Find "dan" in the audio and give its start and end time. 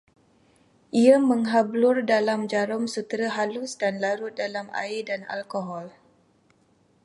3.81-3.93, 5.09-5.21